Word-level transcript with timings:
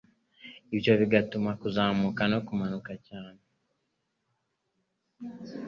ibyo 0.75 0.93
bigatuma 1.01 1.49
kuzamuka 1.61 2.21
no 2.31 2.39
kumanuka 2.45 2.91
cyane 3.07 3.41